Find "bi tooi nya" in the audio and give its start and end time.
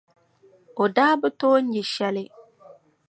1.21-1.81